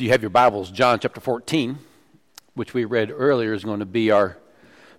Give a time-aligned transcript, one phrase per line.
[0.00, 1.78] If you have your Bibles, John chapter 14,
[2.54, 4.38] which we read earlier, is going to be our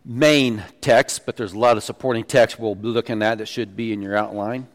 [0.06, 3.76] main text, but there's a lot of supporting text we'll be looking at that should
[3.76, 4.68] be in your outline.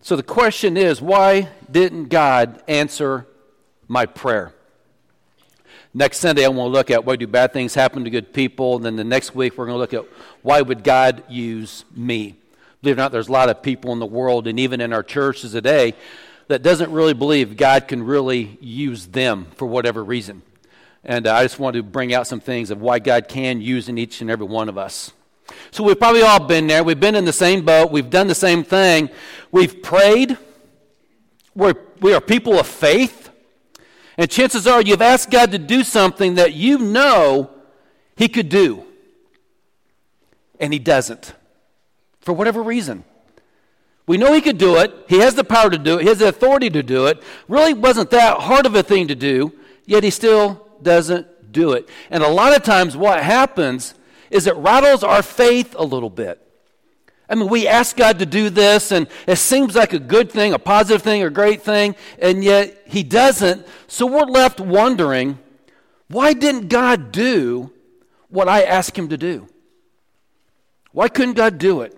[0.00, 3.26] So the question is why didn't God answer
[3.88, 4.54] my prayer?
[5.92, 8.76] Next Sunday, I want to look at why do bad things happen to good people.
[8.76, 10.10] And then the next week, we're going to look at
[10.40, 12.36] why would God use me?
[12.80, 14.94] Believe it or not, there's a lot of people in the world and even in
[14.94, 15.92] our churches today
[16.48, 20.42] that doesn't really believe God can really use them for whatever reason.
[21.04, 23.88] And uh, I just want to bring out some things of why God can use
[23.88, 25.12] in each and every one of us.
[25.70, 26.82] So we've probably all been there.
[26.84, 27.90] We've been in the same boat.
[27.90, 29.10] We've done the same thing.
[29.50, 30.36] We've prayed.
[31.54, 33.30] We're, we are people of faith.
[34.16, 37.50] And chances are you've asked God to do something that you know
[38.16, 38.84] He could do.
[40.58, 41.34] And He doesn't.
[42.20, 43.04] For whatever reason.
[44.08, 44.92] We know he could do it.
[45.06, 46.02] He has the power to do it.
[46.02, 47.22] He has the authority to do it.
[47.46, 49.52] Really wasn't that hard of a thing to do,
[49.84, 51.88] yet he still doesn't do it.
[52.10, 53.94] And a lot of times what happens
[54.30, 56.42] is it rattles our faith a little bit.
[57.28, 60.54] I mean, we ask God to do this, and it seems like a good thing,
[60.54, 63.66] a positive thing, a great thing, and yet He doesn't.
[63.88, 65.38] So we're left wondering
[66.08, 67.70] why didn't God do
[68.30, 69.46] what I asked Him to do?
[70.92, 71.97] Why couldn't God do it?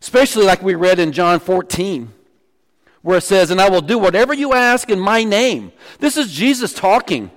[0.00, 2.12] Especially like we read in John 14,
[3.02, 5.72] where it says, And I will do whatever you ask in my name.
[5.98, 7.30] This is Jesus talking.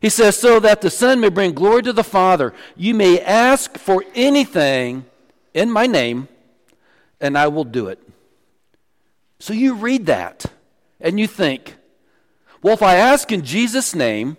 [0.00, 2.54] He says, So that the Son may bring glory to the Father.
[2.76, 5.04] You may ask for anything
[5.52, 6.28] in my name,
[7.20, 8.00] and I will do it.
[9.38, 10.46] So you read that,
[11.00, 11.76] and you think,
[12.62, 14.38] Well, if I ask in Jesus' name,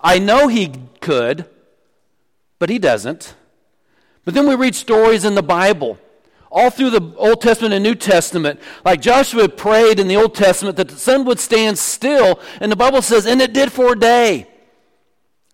[0.00, 1.46] I know he could,
[2.60, 3.34] but he doesn't.
[4.24, 5.98] But then we read stories in the Bible
[6.54, 8.60] all through the Old Testament and New Testament.
[8.84, 12.76] Like Joshua prayed in the Old Testament that the sun would stand still, and the
[12.76, 14.46] Bible says, and it did for a day.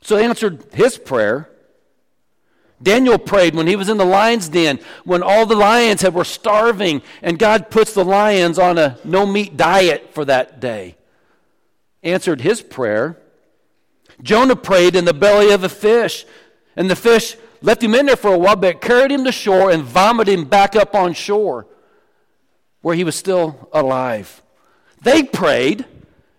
[0.02, 1.48] So he answered his prayer.
[2.82, 6.24] Daniel prayed when he was in the lion's den, when all the lions had, were
[6.24, 10.96] starving, and God puts the lions on a no meat diet for that day.
[12.02, 13.18] Answered his prayer.
[14.22, 16.26] Jonah prayed in the belly of a fish,
[16.76, 19.70] and the fish left him in there for a while, but carried him to shore
[19.70, 21.66] and vomited him back up on shore
[22.82, 24.42] where he was still alive.
[25.02, 25.84] They prayed,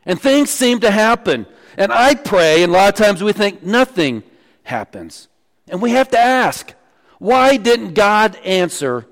[0.05, 1.45] and things seemed to happen.
[1.77, 4.23] And I pray, and a lot of times we think nothing
[4.63, 5.27] happens.
[5.67, 6.73] And we have to ask,
[7.19, 9.05] why didn't God answer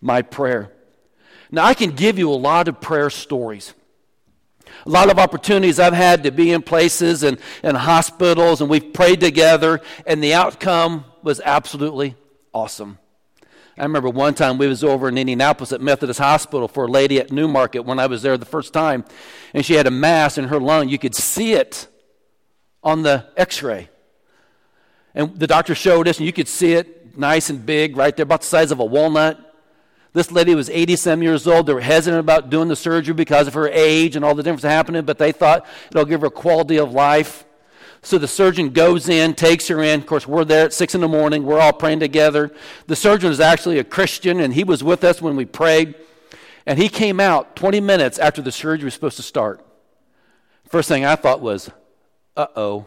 [0.00, 0.72] my prayer?
[1.50, 3.72] Now, I can give you a lot of prayer stories.
[4.84, 8.92] A lot of opportunities I've had to be in places and, and hospitals, and we've
[8.92, 12.14] prayed together, and the outcome was absolutely
[12.54, 12.98] awesome.
[13.76, 17.18] I remember one time we was over in Indianapolis at Methodist Hospital for a lady
[17.18, 19.04] at Newmarket when I was there the first time,
[19.52, 20.88] and she had a mass in her lung.
[20.88, 21.88] You could see it
[22.80, 23.88] on the X-ray,
[25.16, 28.22] and the doctor showed us, and you could see it nice and big right there,
[28.22, 29.40] about the size of a walnut.
[30.12, 31.66] This lady was 80 some years old.
[31.66, 34.62] They were hesitant about doing the surgery because of her age and all the difference
[34.62, 37.45] happening, but they thought it'll give her quality of life.
[38.06, 39.98] So the surgeon goes in, takes her in.
[39.98, 41.42] Of course, we're there at 6 in the morning.
[41.42, 42.52] We're all praying together.
[42.86, 45.96] The surgeon is actually a Christian, and he was with us when we prayed.
[46.66, 49.66] And he came out 20 minutes after the surgery was supposed to start.
[50.68, 51.68] First thing I thought was,
[52.36, 52.86] uh oh,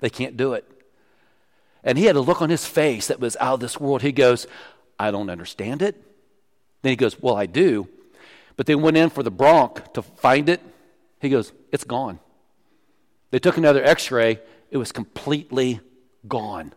[0.00, 0.70] they can't do it.
[1.82, 4.02] And he had a look on his face that was out of this world.
[4.02, 4.46] He goes,
[4.98, 5.94] I don't understand it.
[6.82, 7.88] Then he goes, Well, I do.
[8.56, 10.60] But they went in for the bronch to find it.
[11.22, 12.20] He goes, It's gone.
[13.34, 14.38] They took another x ray,
[14.70, 15.80] it was completely
[16.28, 16.72] gone.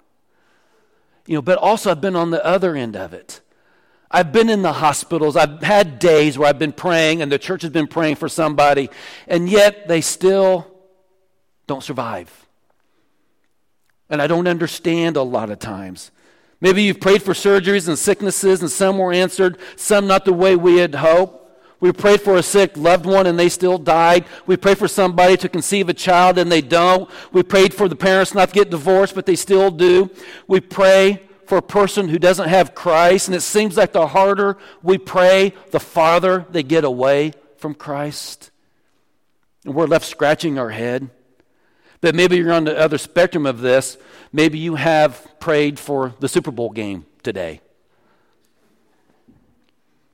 [1.27, 3.41] You know, but also I've been on the other end of it.
[4.09, 5.35] I've been in the hospitals.
[5.35, 8.89] I've had days where I've been praying and the church has been praying for somebody,
[9.27, 10.65] and yet they still
[11.67, 12.47] don't survive.
[14.09, 16.09] And I don't understand a lot of times.
[16.59, 20.55] Maybe you've prayed for surgeries and sicknesses, and some were answered, some not the way
[20.55, 21.46] we had hoped.
[21.79, 24.25] We prayed for a sick loved one and they still died.
[24.47, 27.09] We prayed for somebody to conceive a child and they don't.
[27.31, 30.09] We prayed for the parents not to get divorced, but they still do.
[30.47, 34.57] We pray for a person who doesn't have Christ, and it seems like the harder
[34.83, 38.51] we pray, the farther they get away from Christ.
[39.63, 41.09] And we're left scratching our head.
[42.01, 43.97] But maybe you're on the other spectrum of this.
[44.33, 47.61] Maybe you have prayed for the Super Bowl game today.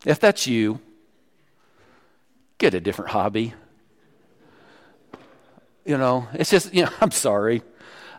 [0.06, 0.80] If that's you,
[2.64, 3.54] get a different hobby.
[5.84, 7.62] You know, it's just, you know, I'm sorry.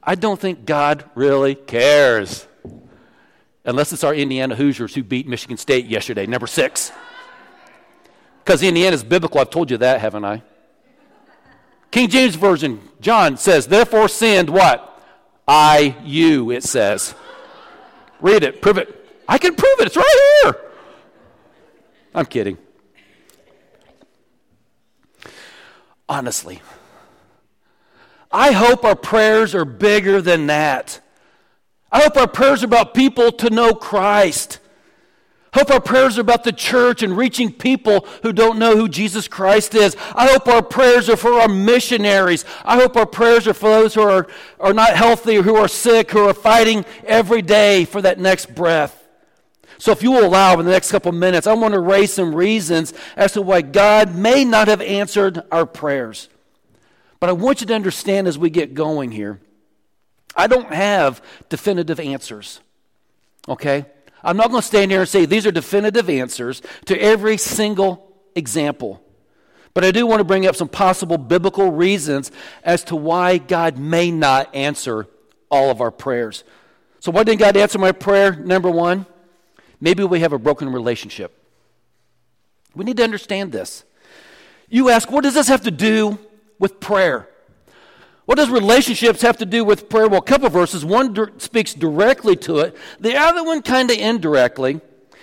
[0.03, 2.47] I don't think God really cares.
[3.65, 6.93] Unless it's our Indiana Hoosiers who beat Michigan State yesterday, number six.
[8.45, 9.41] Because Indiana's biblical.
[9.41, 10.43] I've told you that, haven't I?
[11.91, 14.91] King James Version, John says, therefore sinned what?
[15.49, 17.15] I, you, it says.
[18.21, 19.23] Read it, prove it.
[19.27, 20.57] I can prove it, it's right here.
[22.15, 22.59] I'm kidding.
[26.09, 26.61] Honestly,
[28.31, 31.01] I hope our prayers are bigger than that.
[31.91, 34.59] I hope our prayers are about people to know Christ.
[35.55, 39.29] Hope our prayers are about the church and reaching people who don't know who Jesus
[39.29, 39.97] Christ is.
[40.13, 42.45] I hope our prayers are for our missionaries.
[42.65, 44.27] I hope our prayers are for those who are,
[44.59, 49.04] are not healthy who are sick, who are fighting every day for that next breath.
[49.85, 52.35] So, if you will allow in the next couple minutes, I want to raise some
[52.35, 56.31] reasons as to why God may not have answered our prayers.
[57.21, 59.41] But I want you to understand as we get going here,
[60.35, 62.61] I don't have definitive answers.
[63.47, 63.85] Okay?
[64.23, 68.11] I'm not going to stand here and say these are definitive answers to every single
[68.35, 69.03] example.
[69.75, 72.33] But I do want to bring up some possible biblical reasons
[72.63, 75.09] as to why God may not answer
[75.51, 76.43] all of our prayers.
[77.01, 78.35] So, why didn't God answer my prayer?
[78.35, 79.05] Number one,
[79.85, 81.31] maybe we have a broken relationship.
[82.75, 83.85] We need to understand this.
[84.67, 86.19] You ask, what does this have to do
[86.59, 87.29] with prayer?
[88.25, 90.09] What does relationships have to do with prayer?
[90.09, 90.87] Well, a couple verses.
[90.87, 94.81] One speaks directly to it, the other one kind of indirectly,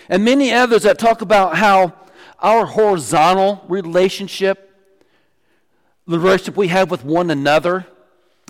[0.08, 1.94] and many others that talk about how
[2.40, 4.72] our horizontal relationship,
[6.06, 7.88] the relationship we have with one another,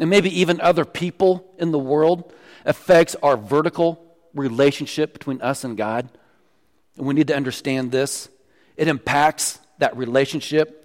[0.02, 2.34] and maybe even other people in the world,
[2.66, 6.10] affects our vertical relationship between us and God.
[6.98, 8.30] And we need to understand this.
[8.78, 10.78] It impacts that relationship.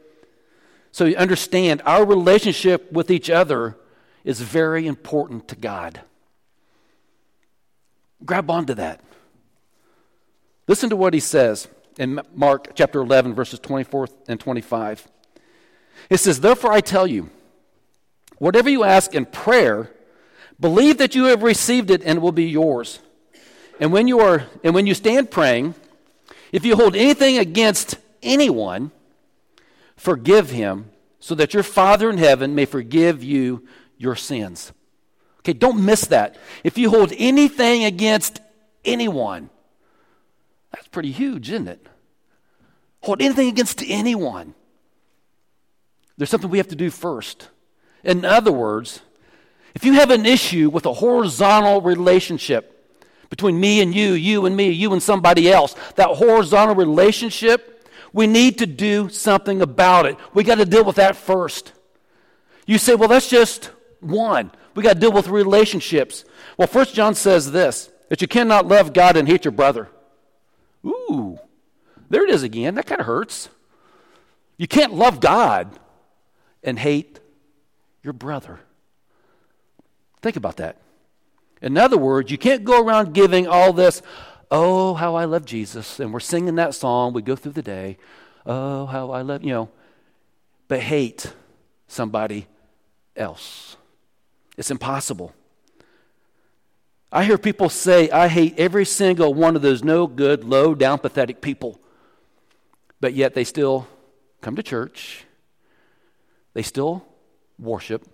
[0.93, 3.77] So you understand our relationship with each other
[4.25, 6.01] is very important to God.
[8.25, 9.01] Grab onto that.
[10.67, 15.07] Listen to what he says in Mark chapter 11, verses 24 and 25.
[16.11, 17.31] It says, Therefore I tell you,
[18.39, 19.93] whatever you ask in prayer,
[20.59, 22.99] believe that you have received it and it will be yours.
[23.79, 25.75] And when you are and when you stand praying,
[26.53, 28.91] if you hold anything against anyone,
[29.97, 34.73] Forgive him so that your Father in heaven may forgive you your sins.
[35.41, 36.37] Okay, don't miss that.
[36.63, 38.41] If you hold anything against
[38.85, 39.49] anyone,
[40.71, 41.87] that's pretty huge, isn't it?
[43.03, 44.55] Hold anything against anyone.
[46.19, 47.49] There's something we have to do first.
[48.05, 49.01] In other words,
[49.75, 52.76] if you have an issue with a horizontal relationship
[53.31, 57.77] between me and you, you and me, you and somebody else, that horizontal relationship
[58.17, 60.17] we need to do something about it.
[60.33, 61.75] We got to deal with that first.
[62.65, 63.67] You say, well, that's just
[64.01, 64.51] one.
[64.75, 66.25] We got to deal with relationships.
[66.57, 69.91] Well, First John says this that you cannot love God and hate your brother.
[70.83, 71.39] Ooh,
[72.09, 72.77] there it is again.
[72.77, 73.51] That kind of hurts.
[74.57, 75.79] You can't love God
[76.63, 77.21] and hate
[78.03, 78.61] your brother.
[80.23, 80.81] Think about that.
[81.63, 84.03] In other words, you can't go around giving all this,
[84.51, 85.99] Oh, how I love Jesus.
[85.99, 87.13] And we're singing that song.
[87.13, 87.99] We go through the day.
[88.45, 89.69] Oh, how I love, you know,
[90.69, 91.33] but hate
[91.89, 92.47] somebody
[93.17, 93.77] else.
[94.57, 95.35] It's impossible.
[97.11, 100.99] I hear people say, I hate every single one of those no good, low down,
[100.99, 101.81] pathetic people.
[103.01, 103.89] But yet they still
[104.41, 105.25] come to church.
[106.55, 107.05] They still
[107.59, 108.07] worship.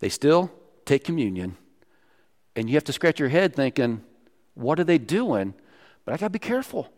[0.00, 0.50] They still
[0.84, 1.56] take communion.
[2.54, 4.02] And you have to scratch your head thinking,
[4.54, 5.54] what are they doing?
[6.04, 6.92] But I got to be careful.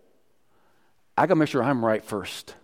[1.17, 2.55] I got to make sure I'm right first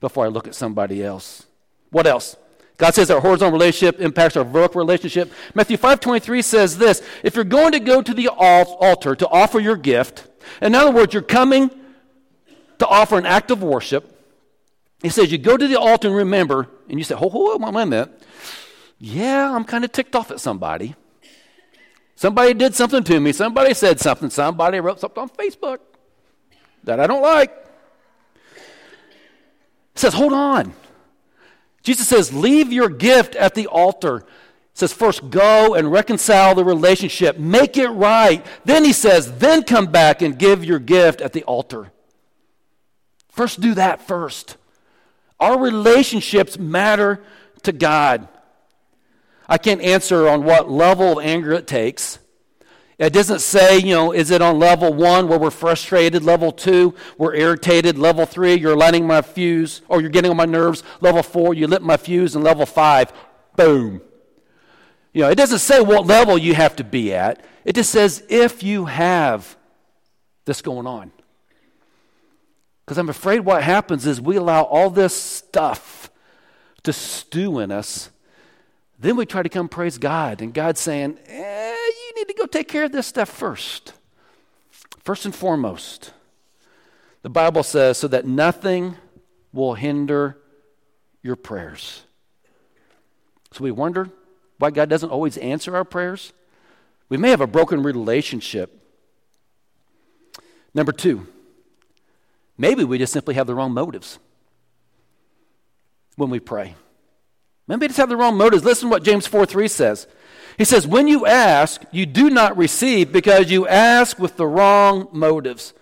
[0.00, 1.46] before I look at somebody else.
[1.90, 2.36] What else?
[2.78, 5.32] God says our horizontal relationship impacts our vertical relationship.
[5.54, 9.76] Matthew 5:23 says this, if you're going to go to the altar to offer your
[9.76, 10.26] gift,
[10.60, 11.70] in other words, you're coming
[12.78, 14.08] to offer an act of worship,
[15.02, 17.68] he says you go to the altar and remember, and you say, "Oh, hold on
[17.68, 18.22] a minute.
[18.98, 20.94] Yeah, I'm kind of ticked off at somebody.
[22.22, 23.32] Somebody did something to me.
[23.32, 24.30] Somebody said something.
[24.30, 25.80] Somebody wrote something on Facebook
[26.84, 27.52] that I don't like.
[29.96, 30.72] Says, hold on.
[31.82, 34.24] Jesus says, leave your gift at the altar.
[34.72, 38.46] Says, first go and reconcile the relationship, make it right.
[38.64, 41.90] Then he says, then come back and give your gift at the altar.
[43.30, 44.56] First, do that first.
[45.40, 47.24] Our relationships matter
[47.64, 48.28] to God.
[49.52, 52.18] I can't answer on what level of anger it takes.
[52.96, 56.94] It doesn't say, you know, is it on level one where we're frustrated, level two,
[57.18, 61.22] we're irritated, level three, you're lighting my fuse, or you're getting on my nerves, level
[61.22, 63.12] four, you lit my fuse, and level five,
[63.54, 64.00] boom.
[65.12, 67.44] You know, it doesn't say what level you have to be at.
[67.66, 69.54] It just says if you have
[70.46, 71.12] this going on.
[72.86, 76.10] Because I'm afraid what happens is we allow all this stuff
[76.84, 78.08] to stew in us,
[79.02, 80.40] then we try to come praise God.
[80.40, 83.92] And God's saying, eh, you need to go take care of this stuff first.
[85.00, 86.12] First and foremost.
[87.22, 88.96] The Bible says, so that nothing
[89.52, 90.38] will hinder
[91.20, 92.02] your prayers.
[93.52, 94.08] So we wonder
[94.58, 96.32] why God doesn't always answer our prayers.
[97.08, 98.80] We may have a broken relationship.
[100.74, 101.26] Number two,
[102.56, 104.20] maybe we just simply have the wrong motives
[106.16, 106.76] when we pray.
[107.66, 108.64] Maybe just have the wrong motives.
[108.64, 110.06] Listen to what James 4 3 says.
[110.58, 115.08] He says, When you ask, you do not receive because you ask with the wrong
[115.12, 115.72] motives,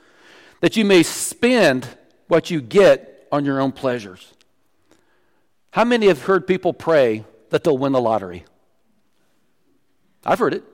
[0.60, 1.88] that you may spend
[2.28, 4.34] what you get on your own pleasures.
[5.72, 8.44] How many have heard people pray that they'll win the lottery?
[10.25, 10.64] I've heard it.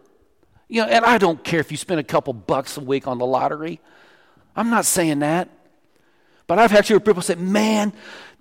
[0.68, 3.18] You know, and I don't care if you spend a couple bucks a week on
[3.18, 3.80] the lottery.
[4.56, 5.48] I'm not saying that.
[6.46, 7.92] But I've actually heard people say, man,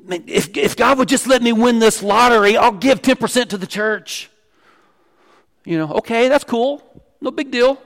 [0.08, 3.68] if, if God would just let me win this lottery, I'll give 10% to the
[3.68, 4.30] church.
[5.64, 6.84] You know, okay, that's cool.
[7.20, 7.82] No big deal.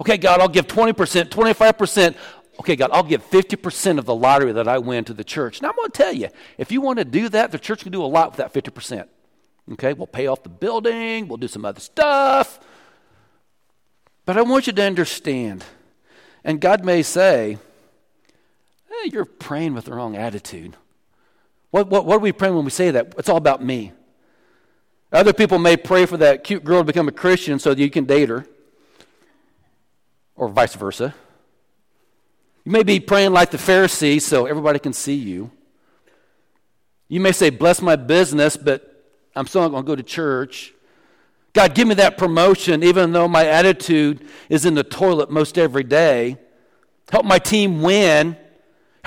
[0.00, 2.14] Okay, God, I'll give 20%, 25%.
[2.60, 5.62] Okay, God, I'll give 50% of the lottery that I win to the church.
[5.62, 7.92] Now, I'm going to tell you, if you want to do that, the church can
[7.92, 9.06] do a lot with that 50%.
[9.72, 12.58] Okay, we'll pay off the building, we'll do some other stuff.
[14.24, 15.64] But I want you to understand,
[16.42, 17.58] and God may say,
[19.02, 20.76] hey, You're praying with the wrong attitude.
[21.70, 23.14] What, what, what are we praying when we say that?
[23.18, 23.92] It's all about me.
[25.12, 27.90] Other people may pray for that cute girl to become a Christian so that you
[27.90, 28.46] can date her,
[30.36, 31.14] or vice versa.
[32.64, 35.50] You may be praying like the Pharisee so everybody can see you.
[37.08, 40.74] You may say, Bless my business, but I'm still not going to go to church.
[41.54, 45.82] God, give me that promotion, even though my attitude is in the toilet most every
[45.82, 46.36] day.
[47.10, 48.36] Help my team win.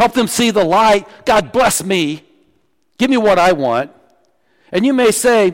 [0.01, 1.07] Help them see the light.
[1.25, 2.23] God, bless me.
[2.97, 3.91] Give me what I want.
[4.71, 5.53] And you may say,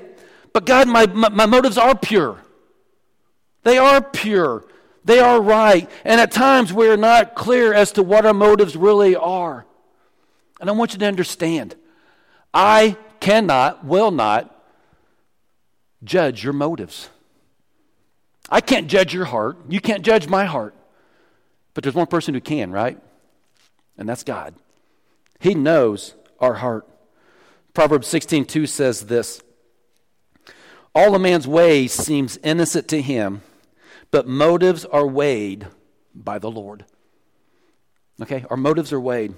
[0.54, 2.40] but God, my, my, my motives are pure.
[3.64, 4.64] They are pure.
[5.04, 5.92] They are right.
[6.06, 9.66] And at times we are not clear as to what our motives really are.
[10.62, 11.76] And I want you to understand
[12.54, 14.66] I cannot, will not
[16.06, 17.10] judge your motives.
[18.50, 19.58] I can't judge your heart.
[19.68, 20.74] You can't judge my heart.
[21.74, 22.98] But there's one person who can, right?
[23.98, 24.56] And that's God.
[25.40, 26.88] He knows our heart.
[27.74, 29.42] Proverbs 16:2 says this
[30.98, 33.44] all a man's way seems innocent to him,
[34.10, 35.68] but motives are weighed
[36.16, 36.86] by the Lord.
[38.20, 39.36] Okay, our motives are weighed.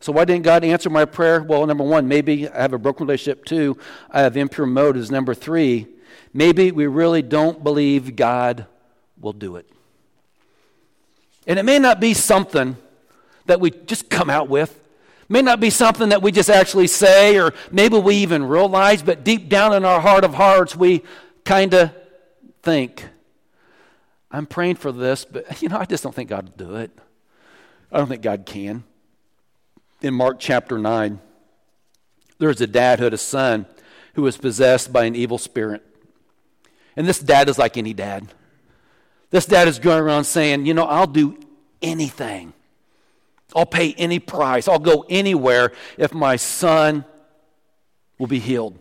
[0.00, 1.44] So, why didn't God answer my prayer?
[1.44, 3.44] Well, number one, maybe I have a broken relationship.
[3.44, 3.78] Two,
[4.10, 5.08] I have impure motives.
[5.08, 5.86] Number three,
[6.34, 8.66] maybe we really don't believe God
[9.20, 9.70] will do it.
[11.46, 12.76] And it may not be something
[13.46, 14.80] that we just come out with.
[15.28, 19.24] May not be something that we just actually say or maybe we even realize, but
[19.24, 21.02] deep down in our heart of hearts, we
[21.44, 21.92] kind of
[22.62, 23.08] think,
[24.30, 26.90] I'm praying for this, but you know, I just don't think God will do it.
[27.90, 28.84] I don't think God can.
[30.02, 31.20] In Mark chapter 9,
[32.38, 33.66] there's a dad who had a son
[34.14, 35.82] who was possessed by an evil spirit.
[36.96, 38.32] And this dad is like any dad.
[39.30, 41.38] This dad is going around saying, You know, I'll do
[41.82, 42.52] anything
[43.54, 44.68] I'll pay any price.
[44.68, 47.04] I'll go anywhere if my son
[48.18, 48.78] will be healed.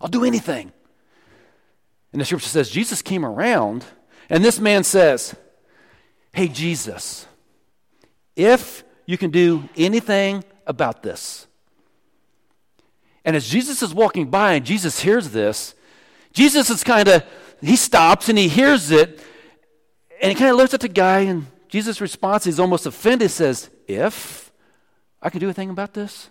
[0.00, 0.72] I'll do anything.
[2.12, 3.84] And the scripture says Jesus came around,
[4.28, 5.34] and this man says,
[6.32, 7.26] Hey, Jesus,
[8.34, 11.46] if you can do anything about this.
[13.24, 15.74] And as Jesus is walking by and Jesus hears this,
[16.32, 17.24] Jesus is kind of,
[17.62, 19.20] he stops and he hears it,
[20.20, 23.70] and he kind of looks at the guy, and Jesus' response is almost offended, says,
[23.88, 24.52] if
[25.22, 26.30] I can do a thing about this?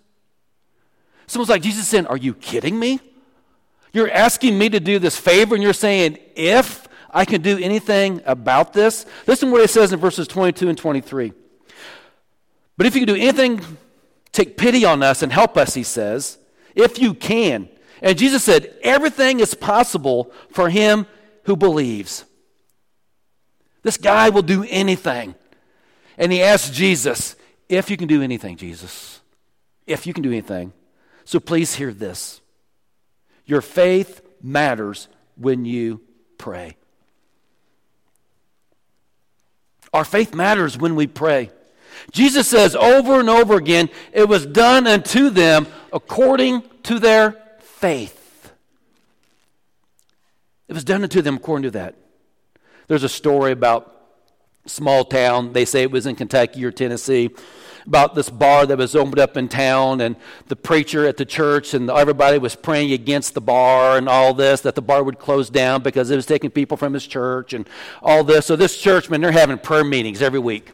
[1.27, 3.00] Someone's like, Jesus saying, Are you kidding me?
[3.93, 8.21] You're asking me to do this favor, and you're saying, If I can do anything
[8.25, 9.05] about this?
[9.25, 11.31] Listen to what it says in verses 22 and 23.
[12.77, 13.62] But if you can do anything,
[14.33, 16.38] take pity on us and help us, he says,
[16.75, 17.69] if you can.
[18.01, 21.07] And Jesus said, Everything is possible for him
[21.43, 22.25] who believes.
[23.81, 25.35] This guy will do anything.
[26.17, 27.35] And he asked Jesus,
[27.69, 29.22] if you can do anything, Jesus,
[29.88, 30.74] if you can do anything.
[31.24, 32.41] So please hear this.
[33.45, 36.01] Your faith matters when you
[36.38, 36.77] pray.
[39.93, 41.51] Our faith matters when we pray.
[42.12, 48.53] Jesus says over and over again, it was done unto them according to their faith.
[50.67, 51.95] It was done unto them according to that.
[52.88, 53.94] There's a story about
[54.65, 55.53] small town.
[55.53, 57.29] They say it was in Kentucky or Tennessee.
[57.88, 60.15] about this bar that was opened up in town and
[60.48, 64.62] the preacher at the church and everybody was praying against the bar and all this
[64.62, 67.69] that the bar would close down because it was taking people from his church and
[68.01, 68.48] all this.
[68.48, 70.72] So this church man they're having prayer meetings every week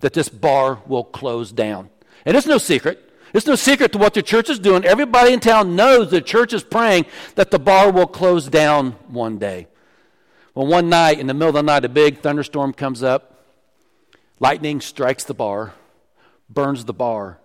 [0.00, 1.90] that this bar will close down.
[2.26, 3.04] And it's no secret.
[3.32, 4.84] It's no secret to what the church is doing.
[4.84, 9.38] Everybody in town knows the church is praying that the bar will close down one
[9.38, 9.68] day
[10.58, 13.44] well one night in the middle of the night a big thunderstorm comes up
[14.40, 15.72] lightning strikes the bar
[16.48, 17.38] burns the bar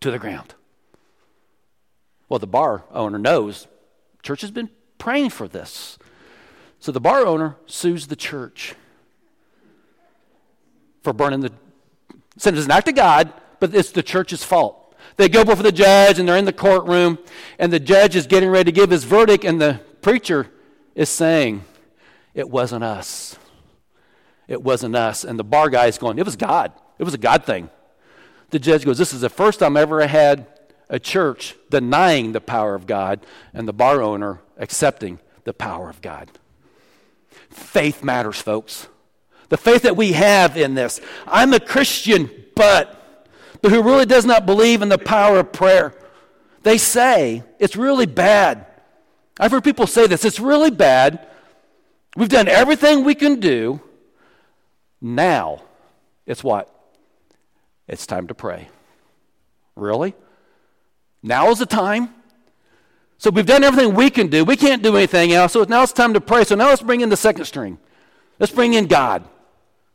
[0.00, 0.54] to the ground.
[2.28, 3.66] Well, the bar owner knows
[4.22, 5.98] church has been praying for this.
[6.78, 8.74] So the bar owner sues the church
[11.02, 11.52] for burning the.
[12.36, 14.94] Sin is an act of God, but it's the church's fault.
[15.16, 17.18] They go before the judge and they're in the courtroom,
[17.58, 20.48] and the judge is getting ready to give his verdict, and the preacher
[20.94, 21.64] is saying,
[22.34, 23.38] It wasn't us.
[24.48, 25.24] It wasn't us.
[25.24, 26.72] And the bar guy is going, It was God.
[26.98, 27.70] It was a God thing
[28.54, 30.46] the judge goes, This is the first time I ever had
[30.88, 36.00] a church denying the power of God and the bar owner accepting the power of
[36.00, 36.30] God.
[37.50, 38.86] Faith matters, folks.
[39.48, 41.00] The faith that we have in this.
[41.26, 43.28] I'm a Christian, but,
[43.60, 45.92] but who really does not believe in the power of prayer.
[46.62, 48.66] They say it's really bad.
[49.40, 51.26] I've heard people say this it's really bad.
[52.16, 53.80] We've done everything we can do.
[55.00, 55.62] Now,
[56.26, 56.70] it's what?
[57.88, 58.68] It's time to pray.
[59.76, 60.14] Really?
[61.22, 62.14] Now is the time?
[63.18, 64.44] So we've done everything we can do.
[64.44, 65.52] We can't do anything else.
[65.52, 66.44] So now it's time to pray.
[66.44, 67.78] So now let's bring in the second string.
[68.38, 69.24] Let's bring in God.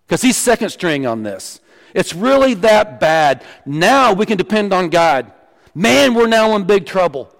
[0.05, 1.59] Because He's second string on this.
[1.93, 3.43] It's really that bad.
[3.65, 5.31] Now we can depend on God.
[5.75, 7.33] Man, we're now in big trouble.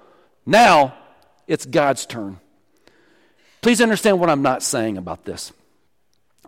[0.46, 0.96] Now
[1.48, 2.40] it's God's turn.
[3.62, 5.52] Please understand what I'm not saying about this.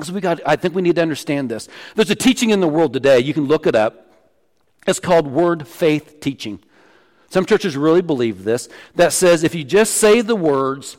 [0.01, 1.68] So we got, I think we need to understand this.
[1.96, 4.08] There's a teaching in the world today, you can look it up.
[4.88, 6.60] It's called word faith teaching.
[7.30, 10.98] Some churches really believe this, that says if you just say the words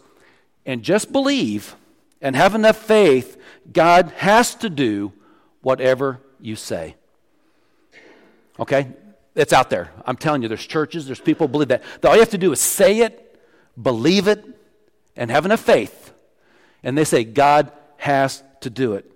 [0.64, 1.74] and just believe
[2.20, 3.36] and have enough faith,
[3.70, 5.12] God has to do
[5.62, 6.94] whatever you say.
[8.58, 8.88] Okay?
[9.34, 9.90] It's out there.
[10.06, 11.82] I'm telling you, there's churches, there's people believe that.
[12.04, 13.40] All you have to do is say it,
[13.80, 14.44] believe it,
[15.16, 16.01] and have enough faith.
[16.82, 19.10] And they say, God has to do it.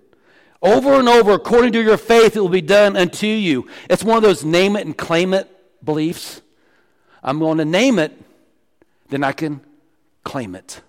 [0.61, 3.67] Over and over, according to your faith, it will be done unto you.
[3.89, 5.49] It's one of those name it and claim it
[5.83, 6.41] beliefs.
[7.23, 8.19] I'm going to name it,
[9.09, 9.61] then I can
[10.23, 10.81] claim it.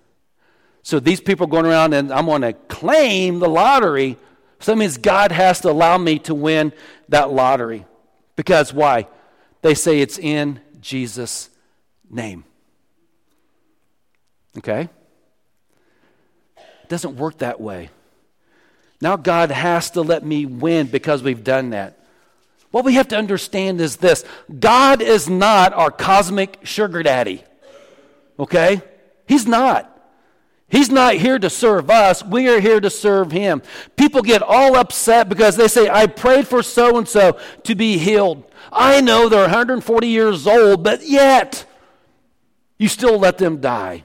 [0.83, 4.17] So these people are going around and I'm going to claim the lottery.
[4.61, 6.73] So that means God has to allow me to win
[7.11, 7.85] that lottery.
[8.37, 9.07] Because why?
[9.61, 11.51] They say it's in Jesus'
[12.11, 12.45] name.
[14.57, 14.89] Okay?
[16.89, 17.91] It doesn't work that way.
[19.03, 21.99] Now God has to let me win because we've done that.
[22.71, 24.25] What we have to understand is this
[24.59, 27.45] God is not our cosmic sugar daddy.
[28.39, 28.81] Okay?
[29.27, 29.95] He's not.
[30.71, 32.25] He's not here to serve us.
[32.25, 33.61] We are here to serve him.
[33.97, 37.99] People get all upset because they say, I prayed for so and so to be
[37.99, 38.51] healed.
[38.73, 41.67] I know they're 140 years old, but yet
[42.79, 44.05] you still let them die.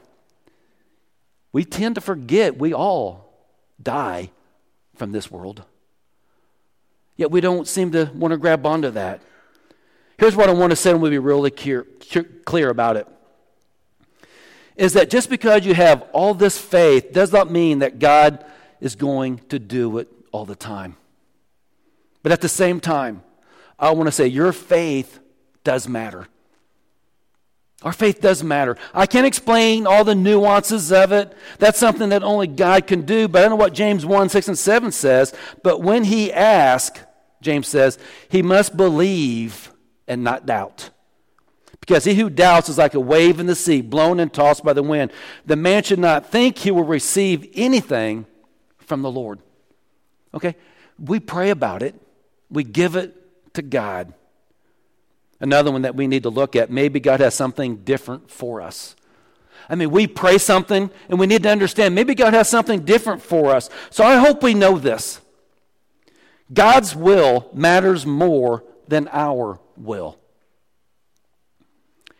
[1.53, 3.31] We tend to forget we all
[3.81, 4.31] die
[4.95, 5.63] from this world.
[7.15, 9.21] Yet we don't seem to want to grab onto that.
[10.17, 13.07] Here's what I want to say, and we'll be really clear, about it.
[14.75, 18.43] Is that just because you have all this faith does not mean that God
[18.81, 20.97] is going to do it all the time.
[22.23, 23.23] But at the same time,
[23.77, 25.19] I want to say your faith
[25.63, 26.27] does matter.
[27.83, 28.77] Our faith does matter.
[28.93, 31.35] I can't explain all the nuances of it.
[31.59, 33.27] That's something that only God can do.
[33.27, 35.33] But I know what James 1 6 and 7 says.
[35.63, 37.01] But when he asks,
[37.41, 39.71] James says, he must believe
[40.07, 40.91] and not doubt.
[41.81, 44.71] Because he who doubts is like a wave in the sea, blown and tossed by
[44.71, 45.11] the wind.
[45.45, 48.25] The man should not think he will receive anything
[48.77, 49.39] from the Lord.
[50.33, 50.55] Okay?
[50.97, 51.95] We pray about it,
[52.49, 54.13] we give it to God.
[55.43, 58.95] Another one that we need to look at maybe God has something different for us.
[59.67, 63.21] I mean, we pray something and we need to understand maybe God has something different
[63.21, 63.69] for us.
[63.89, 65.19] So I hope we know this.
[66.53, 70.17] God's will matters more than our will.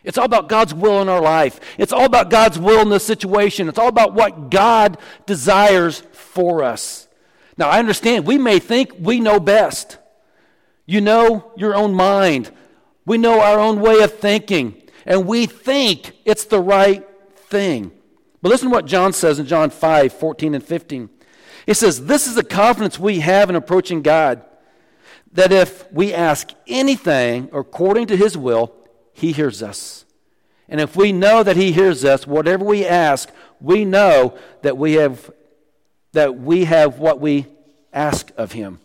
[0.03, 1.61] It's all about God's will in our life.
[1.77, 3.69] It's all about God's will in this situation.
[3.69, 7.07] It's all about what God desires for us.
[7.57, 9.97] Now, I understand we may think we know best.
[10.85, 12.51] You know your own mind.
[13.05, 17.91] We know our own way of thinking, and we think it's the right thing.
[18.41, 21.09] But listen to what John says in John 5 14 and 15.
[21.65, 24.43] He says, This is the confidence we have in approaching God,
[25.31, 28.73] that if we ask anything according to his will,
[29.13, 30.05] he hears us.
[30.69, 34.93] And if we know that he hears us, whatever we ask, we know that we
[34.93, 35.31] have
[36.13, 37.47] that we have what we
[37.91, 38.79] ask of him.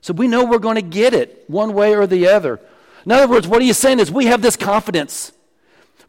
[0.00, 2.60] So we know we're going to get it one way or the other.
[3.04, 5.32] In other words, what he's saying is we have this confidence.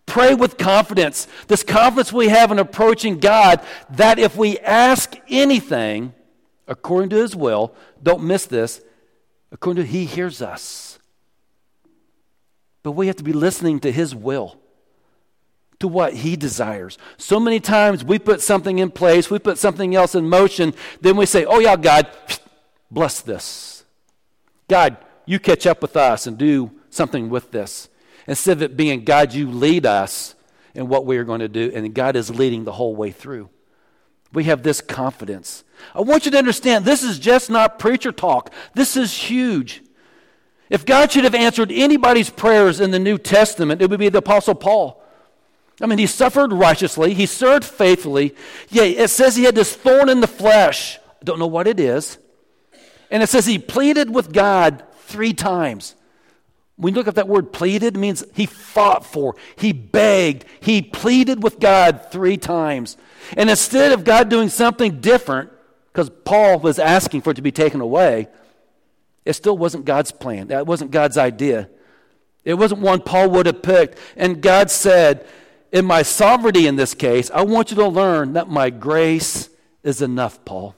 [0.05, 1.27] Pray with confidence.
[1.47, 6.13] This confidence we have in approaching God that if we ask anything
[6.67, 8.81] according to his will, don't miss this,
[9.51, 10.99] according to he hears us.
[12.83, 14.61] But we have to be listening to his will
[15.81, 16.97] to what He desires.
[17.17, 21.17] So many times we put something in place, we put something else in motion, then
[21.17, 22.07] we say, Oh, yeah, God,
[22.91, 23.83] bless this.
[24.67, 27.89] God, you catch up with us and do something with this.
[28.27, 30.35] Instead of it being, God, you lead us
[30.75, 33.49] in what we are going to do, and God is leading the whole way through.
[34.31, 35.63] We have this confidence.
[35.93, 39.81] I want you to understand this is just not preacher talk, this is huge.
[40.69, 44.19] If God should have answered anybody's prayers in the New Testament, it would be the
[44.19, 45.03] Apostle Paul.
[45.81, 48.35] I mean, he suffered righteously, he served faithfully.
[48.69, 50.97] Yeah, it says he had this thorn in the flesh.
[50.97, 52.19] I don't know what it is.
[53.09, 55.95] And it says he pleaded with God three times.
[56.81, 60.81] When you look at that word pleaded, it means he fought for, he begged, he
[60.81, 62.97] pleaded with God three times.
[63.37, 65.51] And instead of God doing something different,
[65.93, 68.29] because Paul was asking for it to be taken away,
[69.25, 70.47] it still wasn't God's plan.
[70.47, 71.69] That wasn't God's idea.
[72.43, 73.99] It wasn't one Paul would have picked.
[74.17, 75.27] And God said,
[75.71, 79.49] in my sovereignty in this case, I want you to learn that my grace
[79.83, 80.75] is enough, Paul.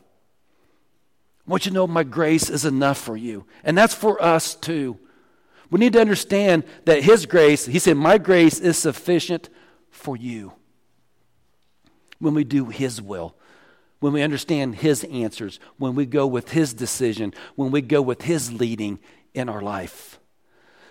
[1.47, 3.45] I want you to know my grace is enough for you.
[3.63, 4.99] And that's for us too.
[5.73, 9.49] We need to understand that His grace, He said, My grace is sufficient
[9.89, 10.53] for you.
[12.19, 13.35] When we do His will,
[13.99, 18.21] when we understand His answers, when we go with His decision, when we go with
[18.21, 18.99] His leading
[19.33, 20.19] in our life.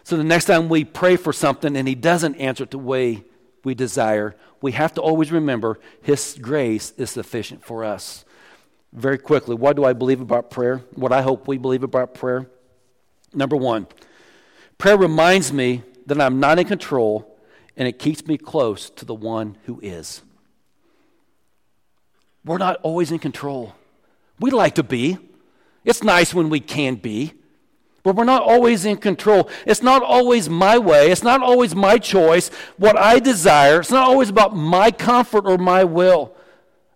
[0.03, 3.23] So the next time we pray for something and He doesn't answer it the way
[3.63, 8.25] we desire, we have to always remember His grace is sufficient for us.
[8.93, 10.79] Very quickly, what do I believe about prayer?
[10.97, 12.51] What I hope we believe about prayer?
[13.33, 13.87] Number one,
[14.83, 17.39] prayer reminds me that I'm not in control
[17.77, 20.23] and it keeps me close to the one who is.
[22.45, 23.77] We're not always in control.
[24.41, 25.19] We like to be.
[25.85, 27.33] It's nice when we can be.
[28.03, 29.49] But we're not always in control.
[29.67, 31.13] It's not always my way.
[31.13, 33.79] It's not always my choice, what I desire.
[33.79, 36.35] It's not always about my comfort or my will.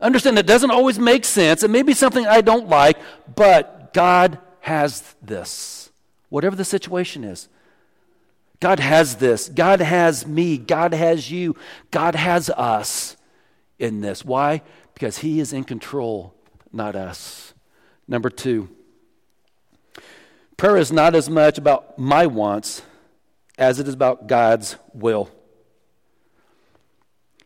[0.00, 1.62] Understand, that doesn't always make sense.
[1.62, 2.98] It may be something I don't like,
[3.36, 5.92] but God has this,
[6.30, 7.48] whatever the situation is.
[8.60, 9.48] God has this.
[9.48, 10.58] God has me.
[10.58, 11.56] God has you.
[11.90, 13.16] God has us
[13.78, 14.24] in this.
[14.24, 14.62] Why?
[14.94, 16.34] Because He is in control,
[16.72, 17.52] not us.
[18.08, 18.68] Number two,
[20.56, 22.82] Prayer is not as much about my wants
[23.58, 25.30] as it is about God's will.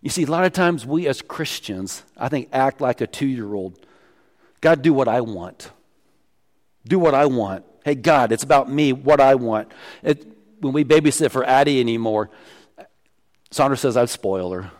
[0.01, 3.27] You see, a lot of times we as Christians, I think, act like a two
[3.27, 3.85] year old.
[4.61, 5.73] God, do what I want.
[6.87, 7.65] Do what I want.
[7.85, 9.73] Hey, God, it's about me, what I want.
[10.03, 10.30] It,
[10.61, 12.31] when we babysit for Addie anymore,
[13.51, 14.71] Sandra says I'd spoil her.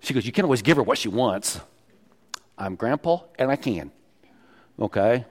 [0.00, 1.60] She goes, You can't always give her what she wants.
[2.56, 3.90] I'm grandpa and I can.
[4.78, 5.24] Okay?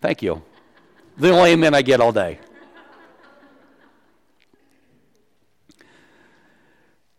[0.00, 0.42] Thank you.
[1.16, 2.38] The only amen I get all day.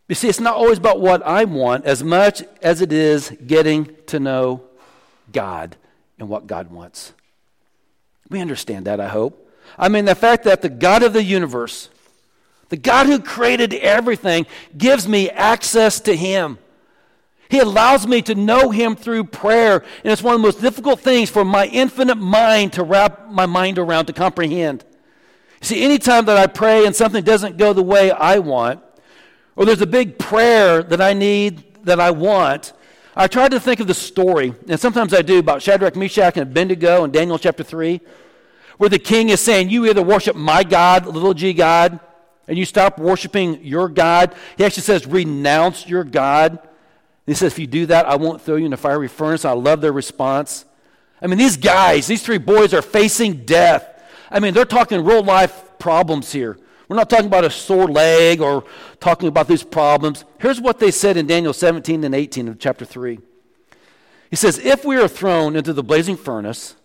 [0.07, 3.93] You see, it's not always about what I want as much as it is getting
[4.05, 4.63] to know
[5.33, 5.75] God
[6.17, 7.13] and what God wants.
[8.29, 9.43] We understand that, I hope.
[9.77, 11.89] I mean, the fact that the God of the universe,
[12.69, 14.45] the God who created everything,
[14.77, 16.57] gives me access to Him.
[17.49, 19.83] He allows me to know Him through prayer.
[20.03, 23.45] And it's one of the most difficult things for my infinite mind to wrap my
[23.45, 24.83] mind around, to comprehend.
[25.61, 28.81] See, anytime that I pray and something doesn't go the way I want,
[29.55, 32.73] or there's a big prayer that I need, that I want,
[33.19, 36.43] I try to think of the story, and sometimes I do, about Shadrach, Meshach, and
[36.43, 37.99] Abednego in Daniel chapter 3,
[38.77, 41.99] where the king is saying, You either worship my God, little g God,
[42.47, 44.35] and you stop worshiping your God.
[44.55, 46.59] He actually says, Renounce your God.
[47.25, 49.45] He says, If you do that, I won't throw you in a fiery furnace.
[49.45, 50.65] I love their response.
[51.19, 53.99] I mean, these guys, these three boys are facing death.
[54.29, 56.59] I mean, they're talking real life problems here.
[56.87, 58.63] We're not talking about a sore leg or
[58.99, 60.23] talking about these problems.
[60.39, 63.19] Here's what they said in Daniel 17 and 18 of chapter 3.
[64.29, 66.75] He says, If we are thrown into the blazing furnace,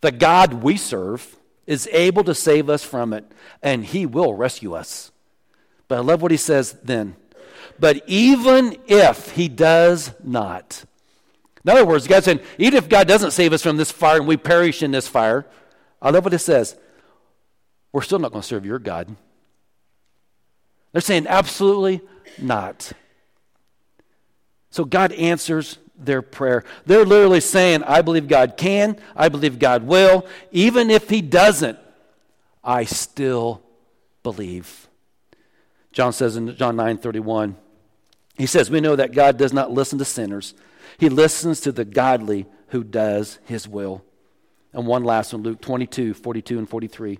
[0.00, 3.24] the God we serve is able to save us from it,
[3.62, 5.12] and he will rescue us.
[5.86, 7.16] But I love what he says then.
[7.78, 10.84] But even if he does not,
[11.64, 14.26] In other words, God's saying, even if God doesn't save us from this fire and
[14.26, 15.46] we perish in this fire,
[16.00, 16.76] I love what it says.
[17.92, 19.14] We're still not going to serve your God.
[20.92, 22.00] They're saying, absolutely
[22.38, 22.92] not.
[24.70, 26.64] So God answers their prayer.
[26.86, 30.26] They're literally saying, I believe God can, I believe God will.
[30.50, 31.78] Even if He doesn't,
[32.64, 33.62] I still
[34.22, 34.88] believe.
[35.92, 37.56] John says in John 9 31,
[38.36, 40.54] he says, We know that God does not listen to sinners,
[40.98, 44.04] He listens to the godly who does His will.
[44.72, 47.18] And one last one, Luke 22 42 and 43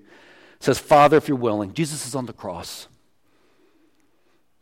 [0.58, 2.88] says, Father, if you're willing, Jesus is on the cross.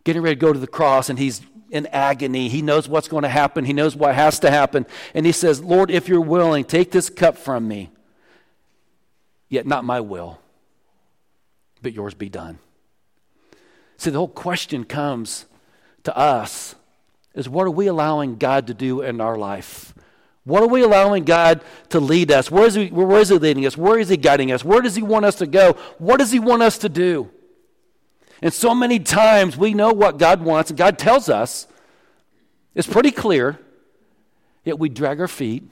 [0.04, 2.48] Getting ready to go to the cross, and he's in agony.
[2.48, 4.86] He knows what's going to happen, he knows what has to happen.
[5.14, 7.90] And he says, Lord, if you're willing, take this cup from me.
[9.48, 10.38] Yet not my will,
[11.82, 12.58] but yours be done.
[13.96, 15.46] See, the whole question comes
[16.04, 16.74] to us
[17.34, 19.92] is what are we allowing God to do in our life?
[20.44, 22.50] What are we allowing God to lead us?
[22.50, 23.76] Where is, he, where is He leading us?
[23.76, 24.64] Where is He guiding us?
[24.64, 25.76] Where does He want us to go?
[25.98, 27.30] What does He want us to do?
[28.42, 31.66] And so many times we know what God wants, and God tells us.
[32.74, 33.58] It's pretty clear,
[34.64, 35.64] yet we drag our feet.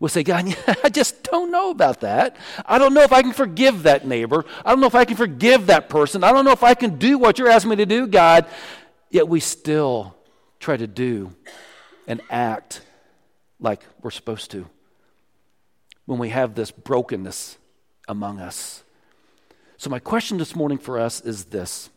[0.00, 2.36] We'll say, God, I just don't know about that.
[2.64, 4.44] I don't know if I can forgive that neighbor.
[4.64, 6.22] I don't know if I can forgive that person.
[6.22, 8.46] I don't know if I can do what you're asking me to do, God.
[9.10, 10.14] Yet we still
[10.60, 11.34] try to do
[12.06, 12.82] and act
[13.60, 14.68] like we're supposed to
[16.06, 17.58] when we have this brokenness
[18.06, 18.82] among us.
[19.80, 21.88] So, my question this morning for us is this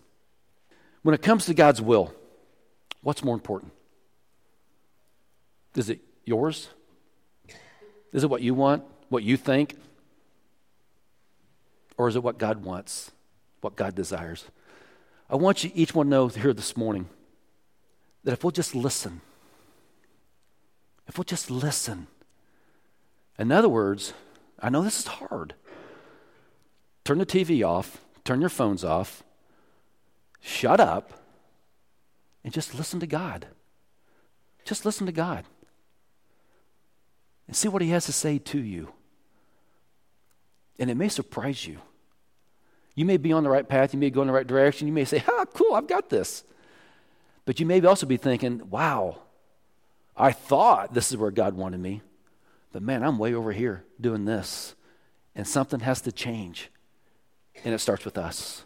[1.01, 2.13] When it comes to God's will,
[3.01, 3.73] what's more important?
[5.75, 6.69] Is it yours?
[8.13, 9.75] Is it what you want, what you think?
[11.97, 13.11] Or is it what God wants,
[13.61, 14.45] what God desires?
[15.27, 17.07] I want you each one to know here this morning
[18.23, 19.21] that if we'll just listen,
[21.07, 22.07] if we'll just listen,
[23.39, 24.13] in other words,
[24.59, 25.55] I know this is hard.
[27.11, 29.21] Turn the TV off, turn your phones off,
[30.39, 31.11] shut up,
[32.41, 33.47] and just listen to God.
[34.63, 35.43] Just listen to God
[37.47, 38.93] and see what He has to say to you.
[40.79, 41.79] And it may surprise you.
[42.95, 44.93] You may be on the right path, you may go in the right direction, you
[44.93, 46.45] may say, Ah, cool, I've got this.
[47.43, 49.17] But you may also be thinking, Wow,
[50.15, 52.03] I thought this is where God wanted me,
[52.71, 54.75] but man, I'm way over here doing this.
[55.35, 56.71] And something has to change.
[57.63, 58.65] And it starts with us.